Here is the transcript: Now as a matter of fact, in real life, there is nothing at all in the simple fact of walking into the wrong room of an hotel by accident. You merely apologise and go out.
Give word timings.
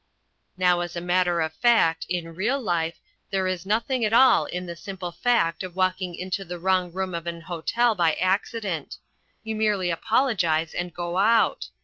Now 0.57 0.79
as 0.79 0.95
a 0.95 0.99
matter 0.99 1.41
of 1.41 1.53
fact, 1.53 2.07
in 2.09 2.33
real 2.33 2.59
life, 2.59 2.99
there 3.29 3.45
is 3.45 3.67
nothing 3.67 4.03
at 4.03 4.11
all 4.13 4.45
in 4.45 4.65
the 4.65 4.75
simple 4.75 5.11
fact 5.11 5.61
of 5.61 5.75
walking 5.75 6.15
into 6.15 6.43
the 6.43 6.57
wrong 6.57 6.91
room 6.91 7.13
of 7.13 7.27
an 7.27 7.41
hotel 7.41 7.93
by 7.93 8.13
accident. 8.15 8.97
You 9.43 9.55
merely 9.55 9.91
apologise 9.91 10.73
and 10.73 10.91
go 10.91 11.19
out. 11.19 11.69